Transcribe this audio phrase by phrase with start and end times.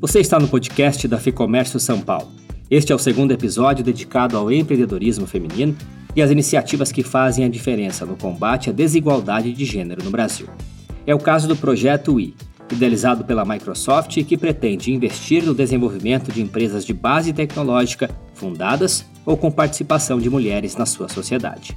[0.00, 2.30] Você está no podcast da Ficomércio São Paulo.
[2.70, 5.76] Este é o segundo episódio dedicado ao empreendedorismo feminino
[6.14, 10.46] e às iniciativas que fazem a diferença no combate à desigualdade de gênero no Brasil.
[11.04, 12.32] É o caso do projeto WI,
[12.70, 19.04] idealizado pela Microsoft e que pretende investir no desenvolvimento de empresas de base tecnológica fundadas
[19.26, 21.76] ou com participação de mulheres na sua sociedade.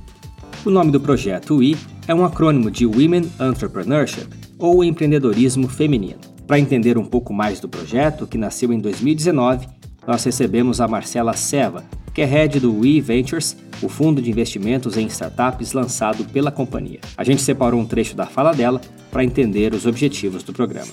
[0.64, 1.76] O nome do projeto WI
[2.08, 4.28] é um acrônimo de Women Entrepreneurship,
[4.60, 6.31] ou empreendedorismo feminino.
[6.48, 9.68] Para entender um pouco mais do projeto, que nasceu em 2019,
[10.06, 11.84] nós recebemos a Marcela Seva,
[12.14, 17.00] que é head do We Ventures, o fundo de investimentos em startups lançado pela companhia.
[17.18, 20.92] A gente separou um trecho da fala dela para entender os objetivos do programa.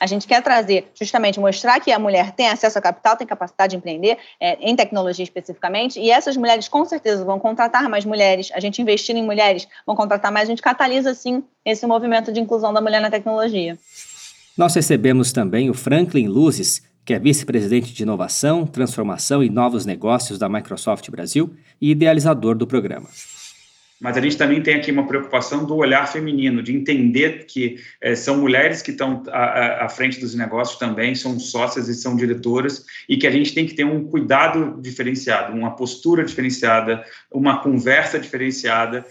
[0.00, 3.72] A gente quer trazer, justamente, mostrar que a mulher tem acesso a capital, tem capacidade
[3.72, 8.50] de empreender, é, em tecnologia especificamente, e essas mulheres com certeza vão contratar mais mulheres,
[8.54, 12.40] a gente investindo em mulheres, vão contratar mais, a gente catalisa, sim, esse movimento de
[12.40, 13.78] inclusão da mulher na tecnologia.
[14.56, 20.38] Nós recebemos também o Franklin Luzes, que é vice-presidente de inovação, transformação e novos negócios
[20.38, 23.08] da Microsoft Brasil e idealizador do programa
[24.00, 28.14] mas a gente também tem aqui uma preocupação do olhar feminino, de entender que é,
[28.14, 32.86] são mulheres que estão à, à, frente dos negócios também, são sócias e são diretoras,
[33.06, 38.18] e que a gente tem que ter um cuidado diferenciado, uma postura diferenciada, uma conversa
[38.18, 39.04] diferenciada.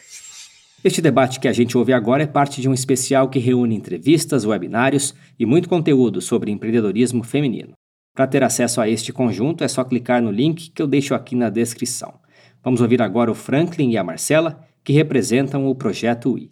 [0.81, 4.45] Este debate que a gente ouve agora é parte de um especial que reúne entrevistas,
[4.45, 7.73] webinários e muito conteúdo sobre empreendedorismo feminino.
[8.15, 11.35] Para ter acesso a este conjunto, é só clicar no link que eu deixo aqui
[11.35, 12.13] na descrição.
[12.63, 16.49] Vamos ouvir agora o Franklin e a Marcela que representam o projeto I.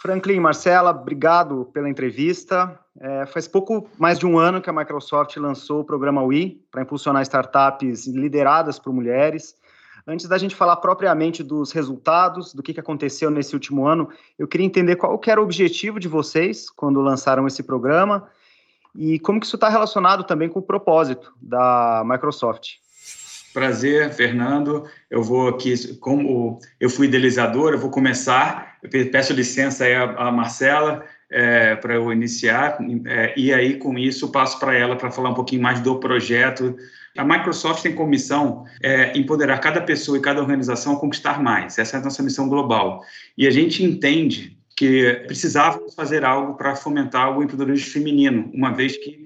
[0.00, 2.78] Franklin, Marcela, obrigado pela entrevista.
[3.00, 6.82] É, faz pouco mais de um ano que a Microsoft lançou o programa WI para
[6.82, 9.56] impulsionar startups lideradas por mulheres.
[10.06, 14.66] Antes da gente falar propriamente dos resultados, do que, aconteceu nesse último ano, eu queria
[14.66, 18.28] entender qual que era o objetivo de vocês quando lançaram esse programa
[18.94, 22.82] e como que isso está relacionado também com o propósito da Microsoft.
[23.52, 24.84] Prazer, Fernando.
[25.10, 28.78] Eu vou aqui, como eu fui idealizador, eu vou começar.
[28.82, 34.30] Eu peço licença aí à, Marcela é, para eu iniciar, é, e aí com isso
[34.30, 36.76] passo para ela para falar um pouquinho mais do projeto.
[37.16, 41.78] A Microsoft tem como missão é, empoderar cada pessoa e cada organização a conquistar mais.
[41.78, 43.02] Essa é a nossa missão global.
[43.36, 48.96] E a gente entende que precisávamos fazer algo para fomentar o empreendedorismo feminino, uma vez
[48.96, 49.24] que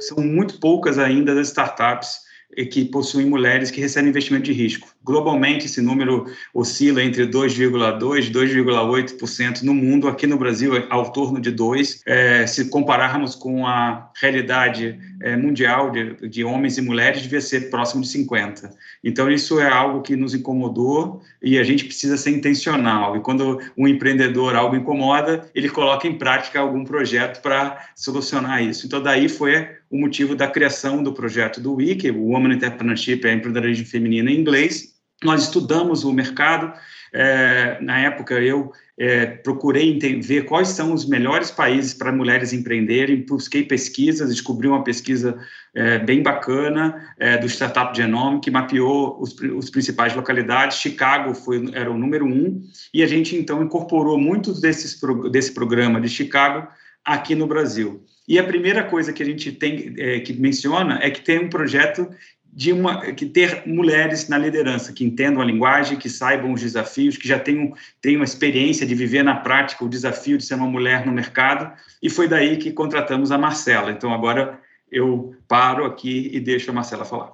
[0.00, 2.31] são muito poucas ainda as startups
[2.70, 4.88] que possuem mulheres que recebem investimento de risco.
[5.02, 10.08] Globalmente, esse número oscila entre 2,2% e 2,8% no mundo.
[10.08, 12.00] Aqui no Brasil, é ao torno de 2%.
[12.06, 17.70] É, se compararmos com a realidade é, mundial de, de, homens e mulheres, devia ser
[17.70, 18.70] próximo de 50%.
[19.02, 23.16] Então, isso é algo que nos incomodou e a gente precisa ser intencional.
[23.16, 28.86] E quando um empreendedor algo incomoda, ele coloca em prática algum projeto para solucionar isso.
[28.86, 33.32] Então, daí foi o motivo da criação do projeto do Wiki, o Women Entrepreneurship é
[33.32, 34.94] empreendedorismo feminino em inglês.
[35.22, 36.72] Nós estudamos o mercado.
[37.12, 43.24] É, na época, eu é, procurei ver quais são os melhores países para mulheres empreenderem,
[43.26, 45.38] busquei pesquisas, descobri uma pesquisa
[45.74, 50.76] é, bem bacana é, do Startup Genome, que mapeou os, os, principais localidades.
[50.76, 55.00] Chicago foi, era o número um, e a gente, então, incorporou muitos desses,
[55.30, 56.68] desse programa de Chicago
[57.04, 58.04] aqui no Brasil.
[58.28, 61.48] E a primeira coisa que a gente tem é, que menciona é que tem um
[61.48, 62.08] projeto
[62.52, 67.16] de uma que ter mulheres na liderança que entendam a linguagem, que saibam os desafios,
[67.16, 71.06] que já tenham, tenham experiência de viver na prática o desafio de ser uma mulher
[71.06, 71.72] no mercado.
[72.02, 73.90] E foi daí que contratamos a Marcela.
[73.90, 77.32] Então agora eu paro aqui e deixo a Marcela falar.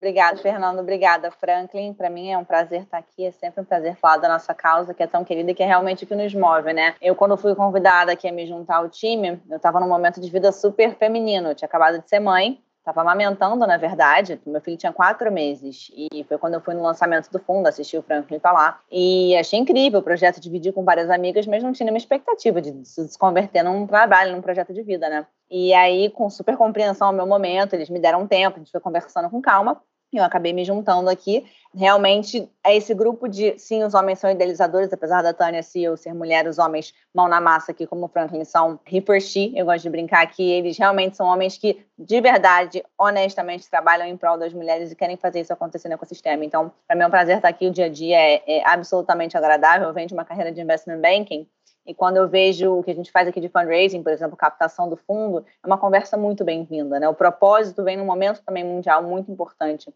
[0.00, 0.80] Obrigada, Fernando.
[0.80, 1.94] Obrigada, Franklin.
[1.94, 3.24] Para mim é um prazer estar aqui.
[3.24, 5.66] É sempre um prazer falar da nossa causa, que é tão querida e que é
[5.66, 6.94] realmente o que nos move, né?
[7.00, 10.30] Eu, quando fui convidada aqui a me juntar ao time, eu estava num momento de
[10.30, 11.48] vida super feminino.
[11.48, 14.38] Eu tinha acabado de ser mãe, estava amamentando, na verdade.
[14.46, 15.90] Meu filho tinha quatro meses.
[15.96, 18.80] E foi quando eu fui no lançamento do fundo, assisti o Franklin falar.
[18.92, 22.84] E achei incrível o projeto, dividir com várias amigas, mas não tinha nenhuma expectativa de
[22.84, 25.26] se converter num trabalho, num projeto de vida, né?
[25.50, 28.80] E aí, com super compreensão ao meu momento, eles me deram tempo, a gente foi
[28.80, 29.80] conversando com calma
[30.16, 31.44] eu acabei me juntando aqui.
[31.76, 35.96] Realmente, é esse grupo de, sim, os homens são idealizadores, apesar da Tânia se eu
[35.96, 39.66] ser mulher, os homens mão na massa aqui, como o Franklin, são he she, eu
[39.66, 44.38] gosto de brincar aqui, eles realmente são homens que, de verdade, honestamente, trabalham em prol
[44.38, 46.44] das mulheres e querem fazer isso acontecer no ecossistema.
[46.44, 49.36] Então, para mim é um prazer estar aqui, o dia a dia é, é absolutamente
[49.36, 51.44] agradável, eu venho de uma carreira de investment banking,
[51.86, 54.88] e quando eu vejo o que a gente faz aqui de fundraising, por exemplo, captação
[54.88, 57.08] do fundo, é uma conversa muito bem-vinda, né?
[57.08, 59.92] O propósito vem num momento também mundial muito importante.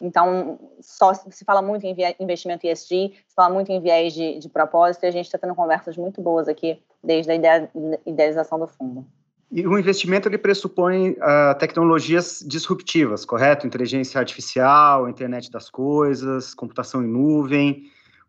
[0.00, 4.48] Então, só se fala muito em investimento ESG, se fala muito em viés de, de
[4.48, 7.68] propósito, e a gente está tendo conversas muito boas aqui desde a
[8.04, 9.06] idealização do fundo.
[9.48, 13.66] E o investimento ele pressupõe uh, tecnologias disruptivas, correto?
[13.66, 17.84] Inteligência artificial, internet das coisas, computação em nuvem.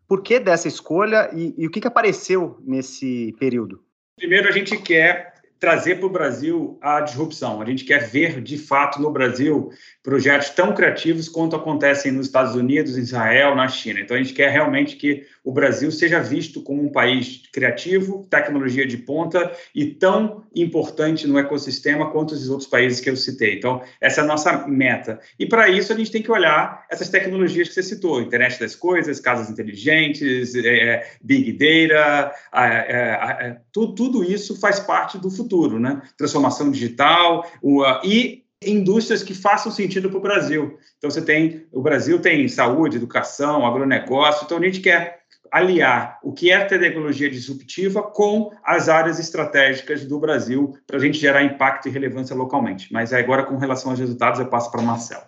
[0.06, 3.82] Por que dessa escolha e, e o que, que apareceu nesse período?
[4.16, 7.62] Primeiro, a gente quer trazer para o Brasil a disrupção.
[7.62, 9.70] A gente quer ver, de fato, no Brasil,
[10.02, 14.00] projetos tão criativos quanto acontecem nos Estados Unidos, Israel, na China.
[14.00, 18.86] Então, a gente quer realmente que o Brasil seja visto como um país criativo, tecnologia
[18.86, 23.58] de ponta e tão importante no ecossistema quanto os outros países que eu citei.
[23.58, 25.20] Então, essa é a nossa meta.
[25.38, 28.74] E, para isso, a gente tem que olhar essas tecnologias que você citou, internet das
[28.74, 35.78] coisas, casas inteligentes, é, big data, é, é, tudo, tudo isso faz parte do futuro,
[35.78, 36.00] né?
[36.16, 40.78] Transformação digital o, e indústrias que façam sentido para o Brasil.
[40.96, 46.32] Então, você tem, o Brasil tem saúde, educação, agronegócio, então a gente quer aliar o
[46.32, 51.88] que é tecnologia disruptiva com as áreas estratégicas do Brasil para a gente gerar impacto
[51.88, 52.92] e relevância localmente.
[52.92, 55.24] Mas agora, com relação aos resultados, eu passo para o Marcelo.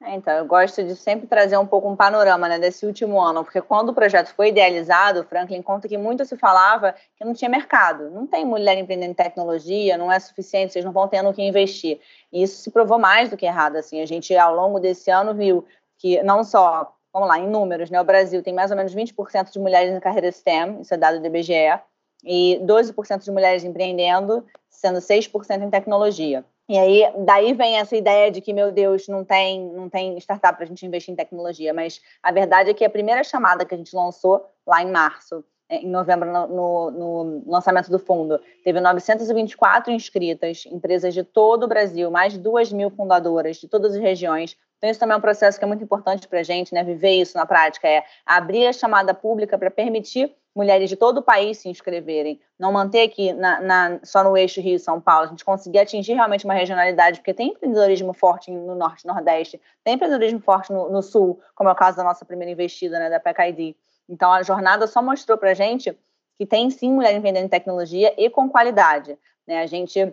[0.00, 3.42] É, então, eu gosto de sempre trazer um pouco um panorama né, desse último ano,
[3.42, 7.50] porque quando o projeto foi idealizado, Franklin conta que muito se falava que não tinha
[7.50, 8.08] mercado.
[8.10, 12.00] Não tem mulher empreendendo em tecnologia, não é suficiente, vocês não vão tendo que investir.
[12.32, 13.76] E isso se provou mais do que errado.
[13.76, 15.66] Assim, a gente, ao longo desse ano, viu
[15.98, 19.52] que não só, vamos lá, em números, né, o Brasil tem mais ou menos 20%
[19.52, 21.80] de mulheres em carreira STEM, isso é dado do IBGE,
[22.24, 26.44] e 12% de mulheres empreendendo, sendo 6% em tecnologia.
[26.68, 30.56] E aí, daí vem essa ideia de que, meu Deus, não tem, não tem startup
[30.56, 31.72] para a gente investir em tecnologia.
[31.72, 35.42] Mas a verdade é que a primeira chamada que a gente lançou lá em março,
[35.70, 41.62] é, em novembro, no, no, no lançamento do fundo, teve 924 inscritas, empresas de todo
[41.62, 44.54] o Brasil, mais de 2 mil fundadoras de todas as regiões.
[44.78, 46.84] Então, isso também é um processo que é muito importante para a gente, né?
[46.84, 51.22] Viver isso na prática, é abrir a chamada pública para permitir mulheres de todo o
[51.22, 55.28] país se inscreverem, não manter aqui na, na, só no eixo Rio São Paulo, a
[55.28, 59.94] gente conseguir atingir realmente uma regionalidade, porque tem empreendedorismo forte no Norte e Nordeste, tem
[59.94, 63.20] empreendedorismo forte no, no Sul, como é o caso da nossa primeira investida, né, da
[63.20, 63.76] PKID.
[64.08, 65.96] Então, a jornada só mostrou para a gente
[66.36, 69.18] que tem sim mulher empreendendo em tecnologia e com qualidade.
[69.46, 69.60] Né?
[69.60, 70.12] A gente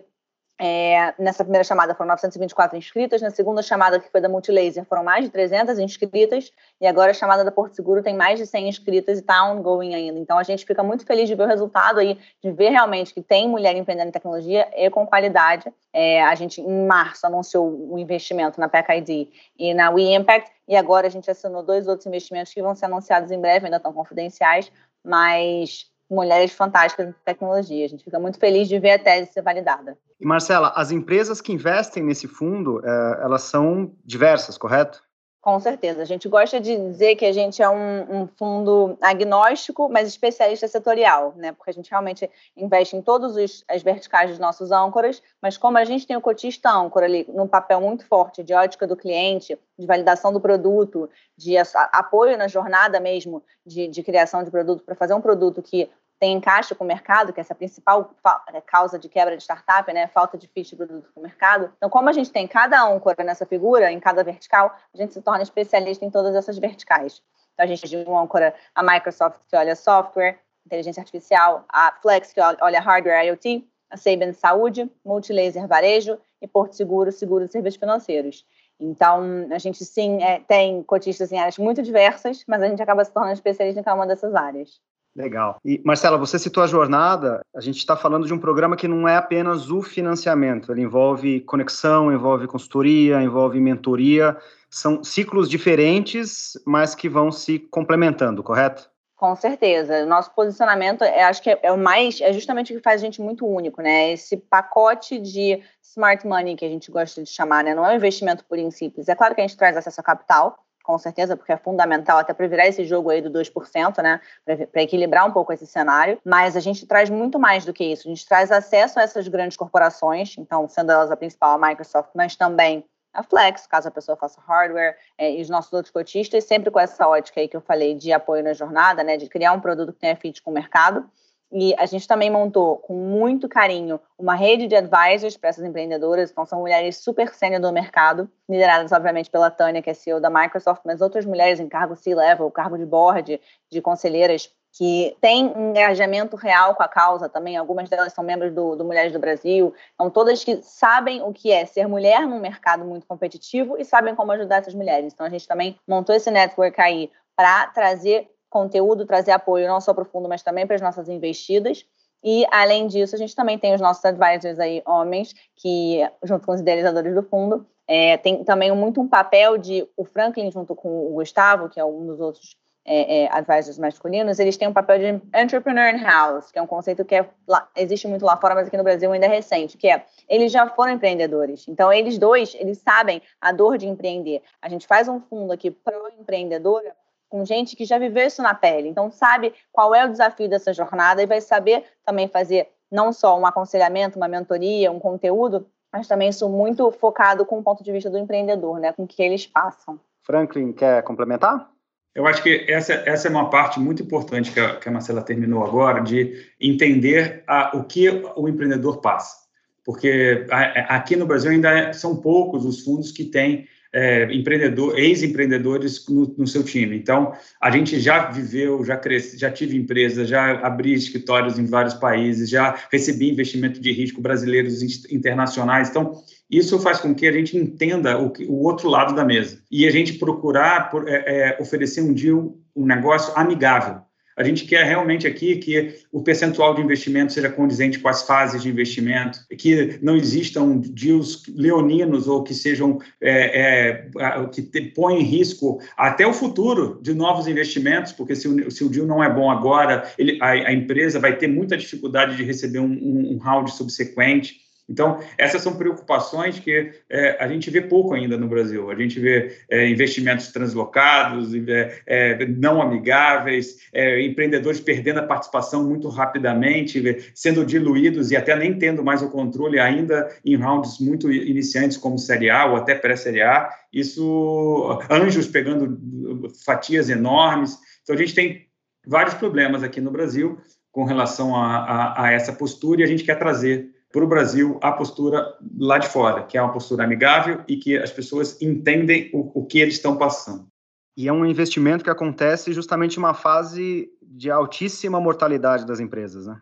[0.58, 5.04] é, nessa primeira chamada foram 924 inscritas, na segunda chamada, que foi da Multilaser, foram
[5.04, 6.50] mais de 300 inscritas,
[6.80, 9.94] e agora a chamada da Porto Seguro tem mais de 100 inscritas e está ongoing
[9.94, 10.18] ainda.
[10.18, 13.20] Então a gente fica muito feliz de ver o resultado aí, de ver realmente que
[13.20, 15.70] tem mulher empreendendo em tecnologia e com qualidade.
[15.92, 20.74] É, a gente, em março, anunciou o investimento na PECID e na We Impact, e
[20.74, 23.92] agora a gente assinou dois outros investimentos que vão ser anunciados em breve, ainda estão
[23.92, 24.72] confidenciais,
[25.04, 27.84] mas mulheres fantásticas em tecnologia.
[27.84, 29.96] A gente fica muito feliz de ver a tese ser validada.
[30.20, 35.02] E Marcela, as empresas que investem nesse fundo, é, elas são diversas, correto?
[35.46, 36.02] Com certeza.
[36.02, 40.66] A gente gosta de dizer que a gente é um, um, fundo agnóstico, mas especialista
[40.66, 41.52] setorial, né?
[41.52, 45.84] Porque a gente realmente investe em todas as verticais dos nossos âncoras, mas como a
[45.84, 49.86] gente tem o cotista âncora ali num papel muito forte de ótica do cliente, de
[49.86, 51.54] validação do produto, de
[51.92, 56.32] apoio na jornada mesmo de, de criação de produto, para fazer um produto que tem
[56.32, 58.10] encaixe com o mercado, que é essa principal
[58.52, 60.06] é, causa de quebra de startup, né?
[60.08, 61.72] Falta de fit de produto com o mercado.
[61.76, 65.20] Então, como a gente tem cada âncora nessa figura, em cada vertical, a gente se
[65.20, 67.22] torna especialista em todas essas verticais.
[67.52, 72.32] Então, a gente tem um âncora, a Microsoft, que olha software, inteligência artificial, a Flex,
[72.32, 77.78] que olha hardware IoT, a Saban Saúde, Multilaser Varejo e Porto Seguro, Seguro de Serviços
[77.78, 78.44] Financeiros.
[78.78, 83.04] Então, a gente sim é, tem cotistas em áreas muito diversas, mas a gente acaba
[83.04, 84.80] se tornando especialista em cada uma dessas áreas.
[85.16, 85.58] Legal.
[85.64, 89.08] E, Marcela, você citou a jornada, a gente está falando de um programa que não
[89.08, 94.36] é apenas o financiamento, ele envolve conexão, envolve consultoria, envolve mentoria,
[94.68, 98.90] são ciclos diferentes, mas que vão se complementando, correto?
[99.16, 100.02] Com certeza.
[100.02, 103.00] O nosso posicionamento, é, acho que é, é, o mais, é justamente o que faz
[103.00, 104.12] a gente muito único, né?
[104.12, 107.74] Esse pacote de smart money que a gente gosta de chamar, né?
[107.74, 109.08] Não é um investimento por em simples.
[109.08, 112.32] É claro que a gente traz acesso a capital, com certeza, porque é fundamental até
[112.32, 114.20] para virar esse jogo aí do 2%, né?
[114.44, 116.18] Para equilibrar um pouco esse cenário.
[116.24, 118.06] Mas a gente traz muito mais do que isso.
[118.06, 122.10] A gente traz acesso a essas grandes corporações, então, sendo elas a principal, a Microsoft,
[122.14, 126.44] mas também a Flex, caso a pessoa faça hardware, é, e os nossos outros cotistas,
[126.44, 129.16] sempre com essa ótica aí que eu falei de apoio na jornada, né?
[129.16, 131.04] De criar um produto que tenha fit com o mercado.
[131.52, 136.30] E a gente também montou com muito carinho uma rede de advisors para essas empreendedoras.
[136.30, 140.28] Então, são mulheres super sênior do mercado, lideradas, obviamente, pela Tânia, que é CEO da
[140.28, 146.36] Microsoft, mas outras mulheres em cargo C-level, cargo de board, de conselheiras, que têm engajamento
[146.36, 147.56] real com a causa também.
[147.56, 149.72] Algumas delas são membros do, do Mulheres do Brasil.
[149.94, 154.14] Então, todas que sabem o que é ser mulher num mercado muito competitivo e sabem
[154.14, 155.14] como ajudar essas mulheres.
[155.14, 159.92] Então, a gente também montou esse network aí para trazer conteúdo, trazer apoio não só
[159.92, 161.84] para o fundo, mas também para as nossas investidas.
[162.24, 166.52] E, além disso, a gente também tem os nossos advisors aí, homens, que, junto com
[166.52, 170.88] os idealizadores do fundo, é, tem também muito um papel de o Franklin, junto com
[170.88, 172.56] o Gustavo, que é um dos outros
[172.88, 176.66] é, é, advisors masculinos, eles têm um papel de entrepreneur in house, que é um
[176.66, 179.76] conceito que é, lá, existe muito lá fora, mas aqui no Brasil ainda é recente,
[179.76, 181.66] que é eles já foram empreendedores.
[181.68, 184.40] Então, eles dois, eles sabem a dor de empreender.
[184.62, 186.94] A gente faz um fundo aqui pro-empreendedora
[187.28, 188.88] com gente que já viveu isso na pele.
[188.88, 193.38] Então, sabe qual é o desafio dessa jornada e vai saber também fazer não só
[193.38, 197.92] um aconselhamento, uma mentoria, um conteúdo, mas também isso muito focado com o ponto de
[197.92, 199.98] vista do empreendedor, né, com o que eles passam.
[200.22, 201.70] Franklin, quer complementar?
[202.14, 205.20] Eu acho que essa, essa é uma parte muito importante que a, que a Marcela
[205.20, 209.36] terminou agora, de entender a, o que o empreendedor passa.
[209.84, 216.04] Porque a, aqui no Brasil ainda são poucos os fundos que têm é, empreendedor, ex-empreendedores
[216.08, 216.96] no, no, seu time.
[216.96, 221.94] Então, a gente já viveu, já cresci, já tive empresa, já abri escritórios em vários
[221.94, 225.88] países, já recebi investimento de risco brasileiros internacionais.
[225.88, 229.86] Então, isso faz com que a gente entenda o, o outro lado da mesa e
[229.86, 234.05] a gente procurar por, é, é, oferecer um deal, um negócio amigável.
[234.36, 238.62] A gente quer realmente aqui que o percentual de investimento seja condizente com as fases
[238.62, 244.62] de investimento, que não existam deals leoninos ou que sejam é, é, que
[244.94, 249.06] põem em risco até o futuro de novos investimentos, porque se o, se o deal
[249.06, 252.92] não é bom agora, ele, a, a empresa vai ter muita dificuldade de receber um,
[252.92, 254.65] um, um round subsequente.
[254.88, 258.88] Então, essas são preocupações que é, a gente vê pouco ainda no Brasil.
[258.88, 265.84] A gente vê é, investimentos translocados, é, é não amigáveis, é, empreendedores perdendo a participação
[265.84, 267.02] muito rapidamente,
[267.34, 272.18] sendo diluídos e até nem tendo mais o controle ainda em rounds muito iniciantes, como
[272.18, 273.68] Série A ou até pré-Série A.
[273.92, 277.76] Isso, anjos pegando fatias enormes.
[278.02, 278.66] Então, a gente tem
[279.04, 280.58] vários problemas aqui no Brasil
[280.92, 284.78] com relação a, a, a essa postura e a gente quer trazer para o Brasil
[284.82, 285.46] a postura
[285.78, 289.66] lá de fora, que é uma postura amigável e que as pessoas entendem o, o
[289.66, 290.66] que eles estão passando.
[291.14, 296.46] E é um investimento que acontece justamente em uma fase de altíssima mortalidade das empresas,
[296.46, 296.58] né?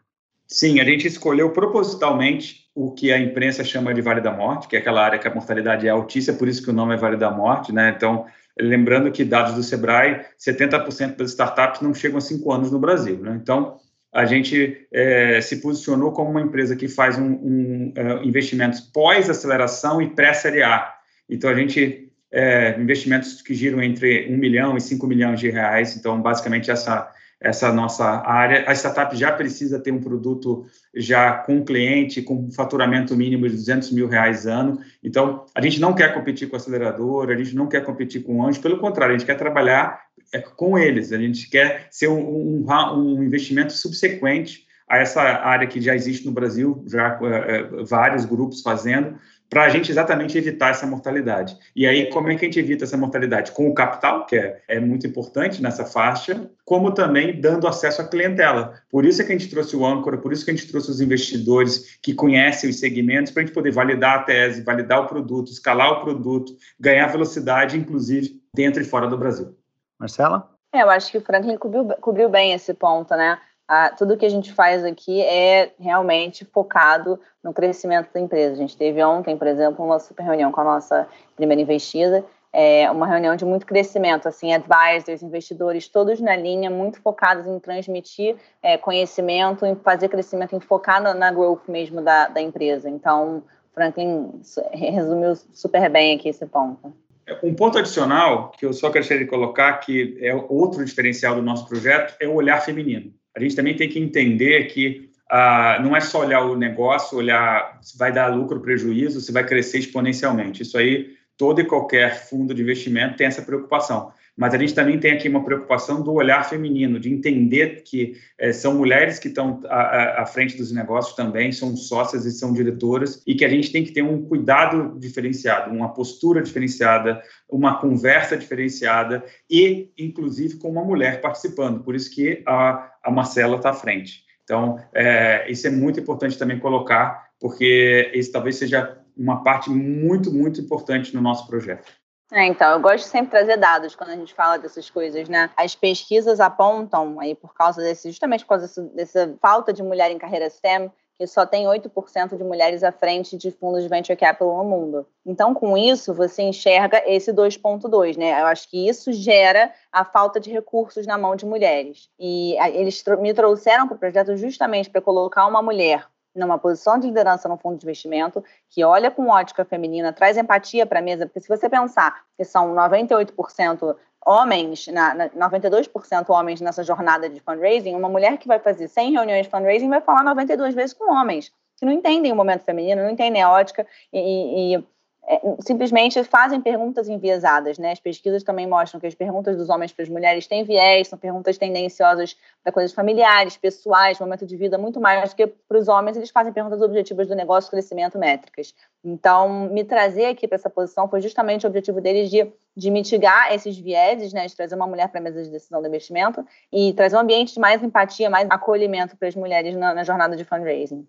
[0.49, 4.75] Sim, a gente escolheu propositalmente o que a imprensa chama de Vale da Morte, que
[4.75, 7.17] é aquela área que a mortalidade é altíssima, por isso que o nome é Vale
[7.17, 7.95] da Morte, né?
[7.97, 8.27] Então,
[8.59, 13.19] lembrando que dados do Sebrae, 70% das startups não chegam a cinco anos no Brasil,
[13.19, 13.39] né?
[13.41, 13.79] Então,
[14.15, 20.01] a gente é, se posicionou como uma empresa que faz um, um uh, investimentos pós-aceleração
[20.01, 20.95] e pré-série A.
[21.29, 25.97] Então, a gente, é, investimentos que giram entre 1 milhão e 5 milhões de reais.
[25.97, 28.65] Então, basicamente, essa, essa nossa área.
[28.69, 33.91] A startup já precisa ter um produto já com cliente, com faturamento mínimo de 200
[33.91, 34.79] mil reais ano.
[35.03, 38.47] Então, a gente não quer competir com a aceleradora, a gente não quer competir com
[38.47, 40.01] anjo, pelo contrário, a gente quer trabalhar
[40.35, 45.67] é, com eles, a gente quer ser um, um, um investimento subsequente a essa área
[45.67, 49.17] que já existe no Brasil, já uh, vários grupos fazendo,
[49.49, 51.57] para a gente exatamente evitar essa mortalidade.
[51.77, 53.53] E aí, como é que a gente evita essa mortalidade?
[53.53, 58.05] Com o capital, que é, é muito importante nessa faixa, como também dando acesso à
[58.05, 58.75] clientela.
[58.91, 60.91] Por isso é que a gente trouxe o âncora, por isso que a gente trouxe
[60.91, 65.07] os investidores que conhecem os segmentos, para a gente poder validar a tese, validar o
[65.07, 69.55] produto, escalar o produto, ganhar velocidade, inclusive dentro e fora do Brasil.
[70.05, 70.51] Marcela?
[70.73, 73.39] É, eu acho que o Franklin cobriu, cobriu bem esse ponto, né?
[73.67, 78.53] Ah, tudo que a gente faz aqui é realmente focado no crescimento da empresa.
[78.53, 82.89] A gente teve ontem, por exemplo, uma super reunião com a nossa primeira investida, é
[82.91, 88.37] uma reunião de muito crescimento, assim, advisors, investidores, todos na linha, muito focados em transmitir
[88.63, 92.89] é, conhecimento, em fazer crescimento, em focar na, na growth mesmo da, da empresa.
[92.89, 93.43] Então,
[93.73, 94.41] Franklin
[94.73, 96.95] resumiu super bem aqui esse ponto.
[97.43, 101.67] Um ponto adicional que eu só gostaria de colocar, que é outro diferencial do nosso
[101.67, 103.13] projeto, é o olhar feminino.
[103.37, 107.79] A gente também tem que entender que ah, não é só olhar o negócio, olhar
[107.83, 110.63] se vai dar lucro prejuízo, se vai crescer exponencialmente.
[110.63, 114.99] Isso aí, todo e qualquer fundo de investimento tem essa preocupação mas a gente também
[114.99, 119.61] tem aqui uma preocupação do olhar feminino, de entender que é, são mulheres que estão
[119.67, 123.71] à, à, frente dos negócios também, são sócias e são diretoras, e que a gente
[123.71, 130.69] tem que ter um cuidado diferenciado, uma postura diferenciada, uma conversa diferenciada e, inclusive, com
[130.69, 131.85] uma mulher participando.
[131.85, 134.25] Por isso que a, a Marcela está à frente.
[134.43, 140.33] Então, é, isso é muito importante também colocar, porque esse talvez seja uma parte muito,
[140.33, 142.04] muito importante no nosso projeto.
[142.33, 145.51] É, então, eu gosto sempre de trazer dados quando a gente fala dessas coisas, né?
[145.57, 150.11] As pesquisas apontam, aí por causa desse, justamente por causa desse, dessa falta de mulher
[150.11, 154.19] em carreira STEM, que só tem 8% de mulheres à frente de fundos de venture
[154.19, 155.07] capital no mundo.
[155.25, 158.41] Então, com isso, você enxerga esse 2,2, né?
[158.41, 162.09] Eu acho que isso gera a falta de recursos na mão de mulheres.
[162.19, 166.05] E eles me trouxeram para o projeto justamente para colocar uma mulher
[166.35, 170.85] numa posição de liderança no fundo de investimento, que olha com ótica feminina, traz empatia
[170.85, 176.61] para a mesa, porque se você pensar que são 98% homens, na, na, 92% homens
[176.61, 180.25] nessa jornada de fundraising, uma mulher que vai fazer 100 reuniões de fundraising vai falar
[180.25, 184.75] 92 vezes com homens, que não entendem o momento feminino, não entendem a ótica e,
[184.77, 184.85] e
[185.27, 187.93] é, simplesmente fazem perguntas enviesadas, né?
[187.93, 191.19] As pesquisas também mostram que as perguntas dos homens para as mulheres têm viés, são
[191.19, 195.89] perguntas tendenciosas para coisas familiares, pessoais, momento de vida, muito mais do que para os
[195.89, 198.75] homens, eles fazem perguntas objetivas do negócio, crescimento, métricas.
[199.03, 203.51] Então, me trazer aqui para essa posição foi justamente o objetivo deles de, de mitigar
[203.55, 204.47] esses vieses, né?
[204.47, 207.55] De trazer uma mulher para a mesa de decisão do investimento e trazer um ambiente
[207.55, 211.07] de mais empatia, mais acolhimento para as mulheres na, na jornada de fundraising.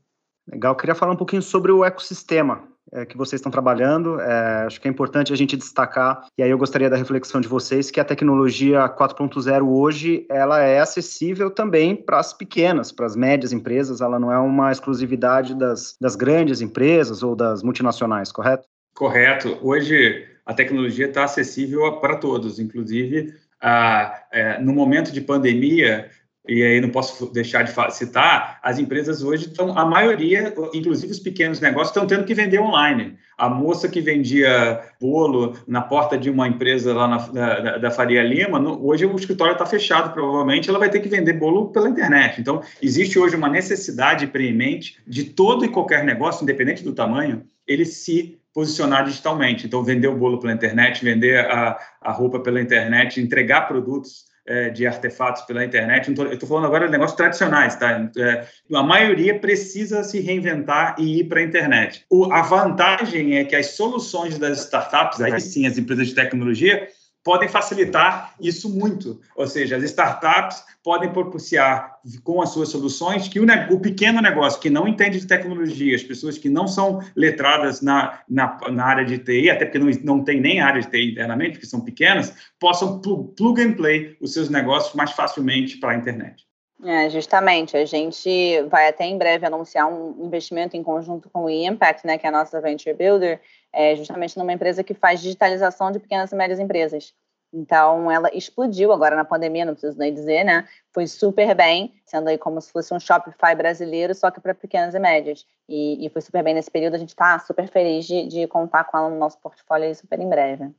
[0.47, 4.19] Legal, queria falar um pouquinho sobre o ecossistema é, que vocês estão trabalhando.
[4.19, 7.47] É, acho que é importante a gente destacar, e aí eu gostaria da reflexão de
[7.47, 13.15] vocês, que a tecnologia 4.0 hoje, ela é acessível também para as pequenas, para as
[13.15, 18.65] médias empresas, ela não é uma exclusividade das, das grandes empresas ou das multinacionais, correto?
[18.95, 19.59] Correto.
[19.61, 26.09] Hoje a tecnologia está acessível para todos, inclusive a, é, no momento de pandemia,
[26.47, 31.19] e aí não posso deixar de citar, as empresas hoje estão, a maioria, inclusive os
[31.19, 33.15] pequenos negócios, estão tendo que vender online.
[33.37, 38.23] A moça que vendia bolo na porta de uma empresa lá na, da, da, Faria
[38.23, 41.89] Lima, no, hoje o escritório está fechado, provavelmente ela vai ter que vender bolo pela
[41.89, 42.39] internet.
[42.39, 47.85] Então, existe hoje uma necessidade preemente de todo e qualquer negócio, independente do tamanho, ele
[47.85, 49.65] se posicionar digitalmente.
[49.65, 54.69] Então, vender o bolo pela internet, vender a, a roupa pela internet, entregar produtos é,
[54.69, 56.13] de artefatos pela internet.
[56.13, 58.09] Tô, eu estou falando agora de negócios tradicionais, tá?
[58.17, 62.05] É, a maioria precisa se reinventar e ir para a internet.
[62.09, 66.87] O, a vantagem é que as soluções das startups, aí sim, as empresas de tecnologia,
[67.25, 69.19] podem facilitar isso muito.
[69.35, 74.61] Ou seja, as startups podem propiciar com as suas soluções que o, o, pequeno negócio
[74.61, 79.03] que não entende de tecnologia, as pessoas que não são letradas na, na, na área
[79.03, 82.31] de TI, até porque não, não tem nem área de TI internamente, que são pequenas,
[82.59, 86.45] possam plug and play os seus negócios mais facilmente para a internet.
[86.83, 91.49] É, justamente, a gente vai até em breve anunciar um investimento em conjunto com o
[91.49, 93.41] Impact, né, que é a nossa Venture Builder,
[93.73, 97.15] é justamente numa empresa que faz digitalização de pequenas e médias empresas.
[97.53, 100.67] Então, ela explodiu agora na pandemia, não preciso nem dizer, né?
[100.93, 104.93] Foi super bem, sendo aí como se fosse um Shopify brasileiro, só que para pequenas
[104.93, 105.45] e médias.
[105.67, 106.95] E, e, foi super bem nesse período.
[106.95, 110.19] A gente está super feliz de, de, contar com ela no nosso portfólio aí super
[110.19, 110.69] em breve.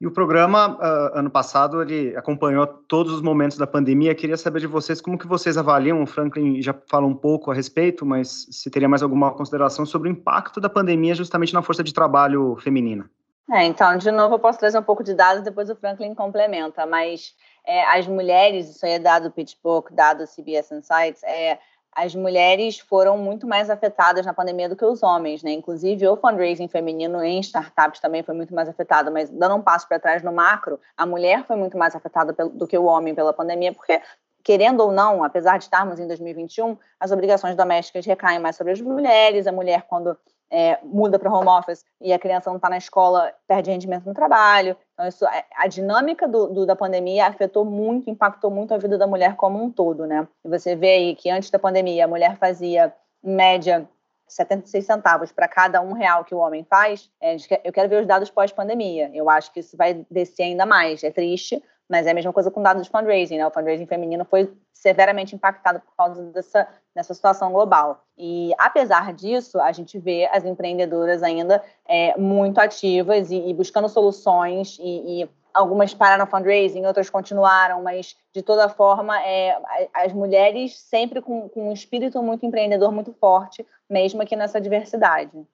[0.00, 4.14] E o programa, uh, ano passado, ele acompanhou todos os momentos da pandemia.
[4.14, 7.54] Queria saber de vocês como que vocês avaliam, o Franklin já falou um pouco a
[7.54, 11.82] respeito, mas se teria mais alguma consideração sobre o impacto da pandemia justamente na força
[11.82, 13.10] de trabalho feminina.
[13.50, 16.84] É, então, de novo, eu posso trazer um pouco de dados, depois o Franklin complementa,
[16.84, 17.34] mas
[17.64, 21.58] é, as mulheres, isso aí é dado PitchBook, dado CBS Insights, é,
[21.92, 25.50] as mulheres foram muito mais afetadas na pandemia do que os homens, né?
[25.50, 29.88] Inclusive, o fundraising feminino em startups também foi muito mais afetado, mas dando um passo
[29.88, 33.32] para trás no macro, a mulher foi muito mais afetada do que o homem pela
[33.32, 34.00] pandemia, porque
[34.44, 38.80] querendo ou não, apesar de estarmos em 2021, as obrigações domésticas recaem mais sobre as
[38.80, 40.16] mulheres, a mulher quando
[40.50, 44.14] é, muda para home office e a criança não está na escola, perde rendimento no
[44.14, 44.76] trabalho.
[44.94, 48.96] Então, isso, é, a dinâmica do, do, da pandemia afetou muito, impactou muito a vida
[48.96, 50.26] da mulher como um todo, né?
[50.44, 53.88] E você vê aí que antes da pandemia a mulher fazia, em média,
[54.26, 57.10] 76 centavos para cada um real que o homem faz.
[57.20, 59.10] É, eu quero ver os dados pós-pandemia.
[59.14, 61.02] Eu acho que isso vai descer ainda mais.
[61.02, 63.46] É triste, mas é a mesma coisa com dados de fundraising, né?
[63.46, 68.04] O fundraising feminino foi severamente impactado por causa dessa, dessa situação global.
[68.16, 73.88] E, apesar disso, a gente vê as empreendedoras ainda é, muito ativas e, e, buscando
[73.88, 79.58] soluções e, e algumas pararam fundraising, outras continuaram, mas de toda forma, é,
[79.94, 85.46] as mulheres sempre com, com um espírito muito empreendedor muito forte, mesmo aqui nessa diversidade.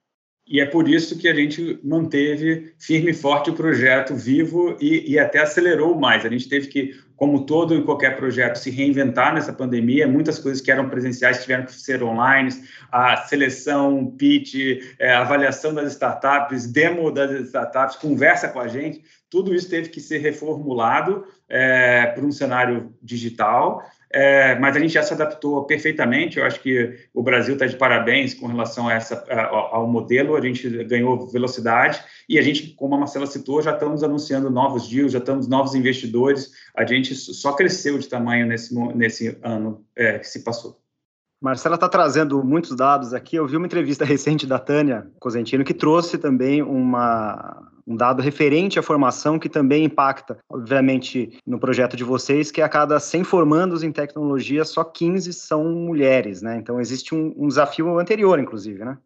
[0.46, 5.12] E é por isso que a gente manteve firme e forte o projeto vivo e,
[5.12, 6.24] e, até acelerou mais.
[6.24, 10.06] A gente teve que, como todo e qualquer projeto, se reinventar nessa pandemia.
[10.06, 12.50] Muitas coisas que eram presenciais tiveram que ser online.
[12.92, 19.02] A seleção, pitch, é, avaliação das startups, demo das startups, conversa com a gente.
[19.30, 23.82] Tudo isso teve que ser reformulado é, para um cenário digital.
[24.16, 26.38] É, mas a gente já se adaptou perfeitamente.
[26.38, 30.36] Eu acho que o Brasil está de parabéns com relação a essa, ao, ao, modelo.
[30.36, 34.88] A gente ganhou velocidade e a gente, como a Marcela citou, já estamos anunciando novos
[34.88, 36.52] deals, já estamos novos investidores.
[36.76, 40.78] A gente só cresceu de tamanho nesse, nesse ano é, que se passou.
[41.42, 43.34] Marcela está trazendo muitos dados aqui.
[43.34, 48.78] Eu vi uma entrevista recente da Tânia Cosentino que trouxe também uma, um dado referente
[48.78, 53.82] à formação que também impacta, obviamente, no projeto de vocês, que a cada 100 formandos
[53.82, 56.56] em tecnologia, só 15 são mulheres, né?
[56.56, 58.98] Então existe um, um desafio anterior, inclusive, né?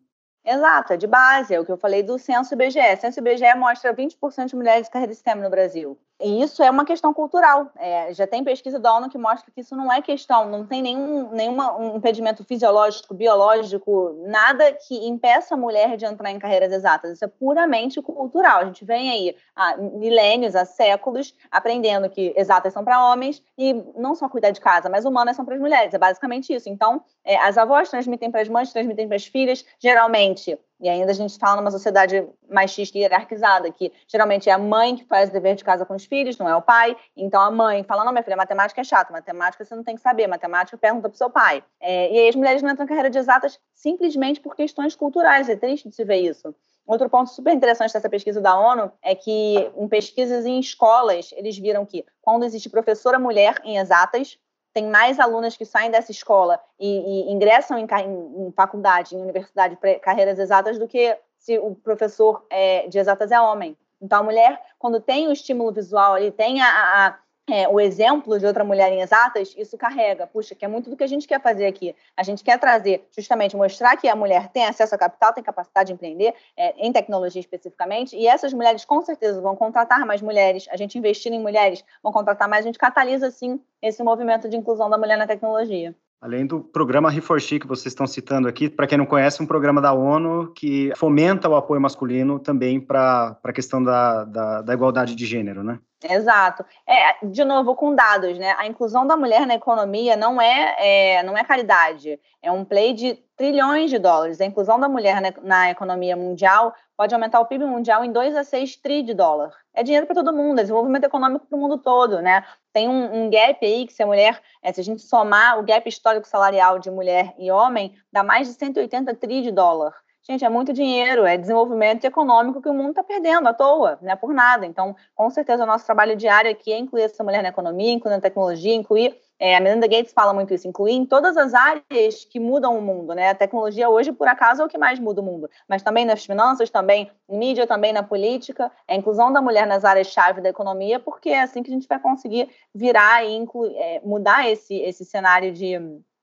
[0.50, 2.80] Exato, é de base, é o que eu falei do censo IBGE.
[2.94, 5.98] O censo IBGE mostra 20% de mulheres de carreira de STEM no Brasil.
[6.20, 7.70] E isso é uma questão cultural.
[7.76, 10.82] É, já tem pesquisa da ONU que mostra que isso não é questão, não tem
[10.82, 16.72] nenhum nenhuma, um impedimento fisiológico, biológico, nada que impeça a mulher de entrar em carreiras
[16.72, 17.12] exatas.
[17.12, 18.62] Isso é puramente cultural.
[18.62, 23.72] A gente vem aí há milênios, há séculos, aprendendo que exatas são para homens e
[23.96, 25.94] não só cuidar de casa, mas humanas são para as mulheres.
[25.94, 26.68] É basicamente isso.
[26.68, 29.64] Então, é, as avós transmitem para as mães, transmitem para as filhas.
[29.78, 30.37] Geralmente,
[30.80, 34.96] e ainda a gente fala numa sociedade machista e hierarquizada, que geralmente é a mãe
[34.96, 36.96] que faz o dever de casa com os filhos, não é o pai.
[37.16, 40.00] Então a mãe fala: não, minha filha, matemática é chato, matemática você não tem que
[40.00, 41.64] saber, matemática pergunta para seu pai.
[41.80, 45.48] É, e aí as mulheres não entram na carreira de exatas simplesmente por questões culturais.
[45.48, 46.54] É triste de se ver isso.
[46.86, 51.58] Outro ponto super interessante dessa pesquisa da ONU é que, em pesquisas em escolas, eles
[51.58, 54.38] viram que quando existe professora mulher em exatas,
[54.78, 59.20] tem mais alunas que saem dessa escola e, e ingressam em, em, em, faculdade, em
[59.20, 63.76] universidade, carreiras exatas, do que se o professor é, de exatas é homem.
[64.00, 67.18] Então, a mulher, quando tem o estímulo visual, ele tem a, a,
[67.52, 70.26] é, o exemplo de outra mulher em exatas, isso carrega.
[70.26, 71.94] Puxa, que é muito do que a gente quer fazer aqui.
[72.16, 75.88] A gente quer trazer, justamente, mostrar que a mulher tem acesso a capital, tem capacidade
[75.88, 80.66] de empreender, é, em tecnologia especificamente, e essas mulheres com certeza vão contratar mais mulheres,
[80.70, 84.56] a gente investir em mulheres, vão contratar mais, a gente catalisa, sim, esse movimento de
[84.56, 85.94] inclusão da mulher na tecnologia.
[86.20, 89.80] Além do programa Reforchi que vocês estão citando aqui, para quem não conhece, um programa
[89.80, 95.14] da ONU que fomenta o apoio masculino também para a questão da, da, da, igualdade
[95.14, 95.78] de gênero, né?
[96.02, 96.64] Exato.
[96.84, 98.52] É, de novo, com dados, né?
[98.58, 102.94] A inclusão da mulher na economia não é, é não é caridade, é um play
[102.94, 104.40] de trilhões de dólares.
[104.40, 108.36] A inclusão da mulher na, na economia mundial pode aumentar o PIB mundial em 2
[108.36, 109.54] a 6 tri de dólar.
[109.72, 112.44] É dinheiro para todo mundo, é desenvolvimento econômico para o mundo todo, né?
[112.72, 115.62] Tem um, um, gap aí que se a mulher, é, se a gente somar o
[115.62, 119.94] gap histórico salarial de mulher e homem, dá mais de 180 tri de dólar.
[120.30, 124.12] Gente, é muito dinheiro, é desenvolvimento econômico que o mundo está perdendo à toa, não
[124.12, 124.66] é por nada.
[124.66, 128.14] Então, com certeza, o nosso trabalho diário aqui é incluir essa mulher na economia, incluir
[128.14, 132.26] na tecnologia, incluir é, a Melinda Gates fala muito isso, incluir em todas as áreas
[132.26, 133.30] que mudam o mundo, né?
[133.30, 136.26] A tecnologia hoje, por acaso, é o que mais muda o mundo, mas também nas
[136.26, 141.00] finanças, também em mídia, também na política, a inclusão da mulher nas áreas-chave da economia,
[141.00, 145.06] porque é assim que a gente vai conseguir virar e incluir, é, mudar esse, esse
[145.06, 145.78] cenário de,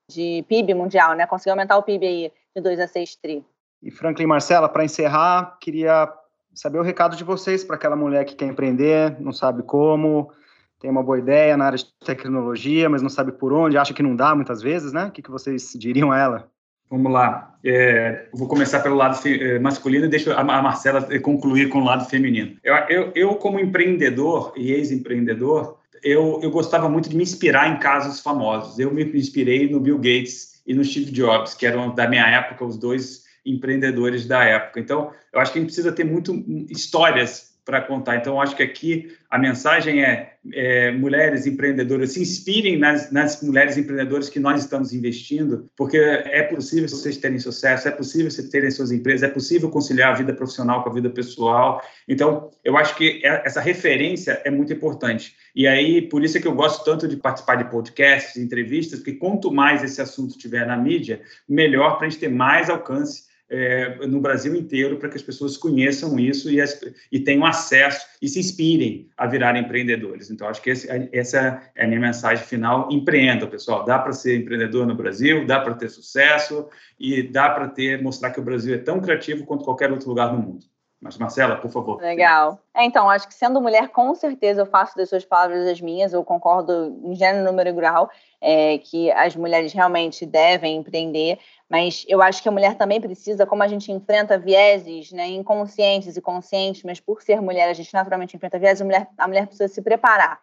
[0.07, 1.25] de PIB mundial, né?
[1.25, 3.43] Conseguir aumentar o PIB aí de 2 a 6 tri.
[3.85, 6.11] E Franklin Marcela, para encerrar, queria
[6.55, 10.31] saber o recado de vocês para aquela mulher que quer empreender, não sabe como,
[10.79, 14.01] tem uma boa ideia na área de tecnologia, mas não sabe por onde, acha que
[14.01, 15.05] não dá muitas vezes, né?
[15.05, 16.49] O que, que vocês diriam a ela?
[16.89, 17.55] Vamos lá.
[17.63, 22.09] É, vou começar pelo lado é, masculino e deixo a Marcela concluir com o lado
[22.09, 22.57] feminino.
[22.63, 27.77] Eu, eu, eu como empreendedor e ex-empreendedor, eu, eu gostava muito de me inspirar em
[27.77, 28.79] casos famosos.
[28.79, 32.65] Eu me inspirei no Bill Gates e no Steve Jobs, que eram da minha época
[32.65, 34.79] os dois empreendedores da época.
[34.79, 36.33] Então, eu acho que a gente precisa ter muito
[36.69, 38.17] histórias para contar.
[38.17, 43.75] Então, acho que aqui a mensagem é, é, mulheres empreendedoras se inspirem nas, nas, mulheres
[43.75, 48.69] empreendedoras que nós estamos investindo, porque é possível vocês terem sucesso, é possível vocês terem
[48.69, 51.81] suas empresas, é possível conciliar a vida profissional com a vida pessoal.
[52.07, 55.35] Então, eu acho que é, essa referência é muito importante.
[55.55, 59.13] E aí, por isso é que eu gosto tanto de participar de podcasts, entrevistas, porque
[59.13, 64.05] quanto mais esse assunto estiver na mídia, melhor para a gente ter mais alcance é,
[64.07, 66.79] no Brasil inteiro para que as pessoas conheçam isso e, as,
[67.11, 70.31] e, tenham acesso e se inspirem a virar empreendedores.
[70.31, 72.89] Então, acho que esse, essa é a minha mensagem final.
[72.91, 73.85] Empreenda, pessoal.
[73.85, 76.67] Dá para ser empreendedor no Brasil, dá para ter sucesso
[76.99, 80.33] e dá para ter mostrar que o Brasil é tão criativo quanto qualquer outro lugar
[80.33, 80.65] no mundo.
[81.01, 82.01] Mas, Marcela, por favor.
[82.01, 82.59] Legal.
[82.73, 86.13] É, então, acho que sendo mulher, com certeza eu faço das suas palavras as minhas,
[86.13, 88.09] eu concordo em gênero, número e grau,
[88.41, 91.37] é, que as mulheres realmente devem empreender,
[91.69, 96.15] mas eu acho que a mulher também precisa, como a gente enfrenta vieses né, inconscientes
[96.15, 99.47] e conscientes, mas por ser mulher a gente naturalmente enfrenta vieses, a mulher, a mulher
[99.47, 100.39] precisa se preparar.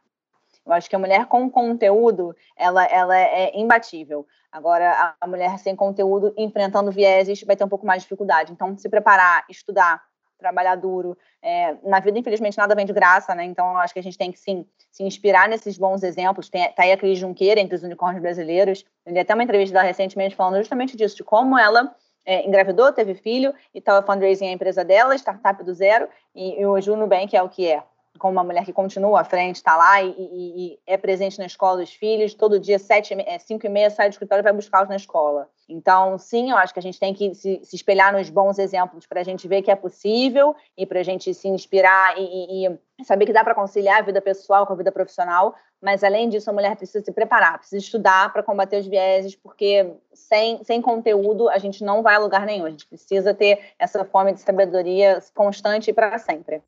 [0.64, 4.24] Eu acho que a mulher com conteúdo, ela, ela é imbatível.
[4.50, 8.52] Agora, a mulher sem conteúdo, enfrentando vieses, vai ter um pouco mais de dificuldade.
[8.52, 10.00] Então, se preparar, estudar,
[10.42, 11.16] trabalhar duro.
[11.40, 13.44] É, na vida, infelizmente, nada vem de graça, né?
[13.44, 16.48] Então, acho que a gente tem que, sim, se inspirar nesses bons exemplos.
[16.48, 18.84] Tem, tá aí a Cris Junqueira, entre os unicórnios brasileiros.
[19.06, 22.92] Eu li até uma entrevista dela recentemente falando justamente disso, de como ela é, engravidou,
[22.92, 26.96] teve filho e estava fundraising a empresa dela, startup do zero, e, e hoje o
[26.96, 27.82] Nubank é o que é.
[28.18, 31.46] Como uma mulher que continua à frente, está lá e, e, e, é presente na
[31.46, 34.52] escola dos filhos, todo dia, sete, é, cinco e meia, sai do escritório e vai
[34.52, 35.48] buscá-los na escola.
[35.68, 39.06] Então, sim, eu acho que a gente tem que se, se espelhar nos bons exemplos
[39.06, 43.04] para a gente ver que é possível e para a gente se inspirar e, e
[43.04, 46.48] saber que dá para conciliar a vida pessoal com a vida profissional, mas além disso,
[46.48, 51.48] a mulher precisa se preparar, precisa estudar para combater os vieses, porque sem, sem conteúdo
[51.48, 52.66] a gente não vai a lugar nenhum.
[52.66, 56.62] A gente precisa ter essa fome de sabedoria constante e para sempre.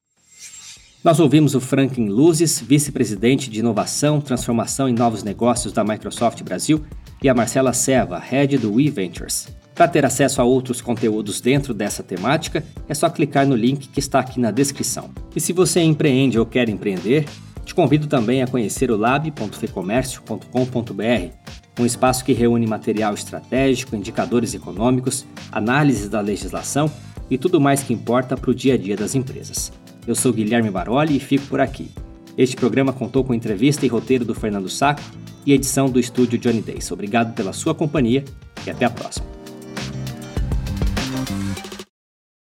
[1.05, 6.83] Nós ouvimos o Franklin Luzes, vice-presidente de inovação, transformação e novos negócios da Microsoft Brasil,
[7.23, 9.49] e a Marcela Seva, head do WeVentures.
[9.75, 14.01] Para ter acesso a outros conteúdos dentro dessa temática, é só clicar no link que
[14.01, 15.11] está aqui na descrição.
[15.37, 17.27] E se você empreende ou quer empreender,
[17.67, 21.35] te convido também a conhecer o lab.fecomércio.com.br,
[21.79, 26.91] um espaço que reúne material estratégico, indicadores econômicos, análises da legislação
[27.29, 29.71] e tudo mais que importa para o dia a dia das empresas.
[30.07, 31.91] Eu sou Guilherme Baroli e fico por aqui.
[32.37, 35.03] Este programa contou com entrevista e roteiro do Fernando Saco
[35.47, 36.91] e edição do estúdio Johnny Days.
[36.91, 38.25] Obrigado pela sua companhia
[38.67, 39.44] e até a próxima.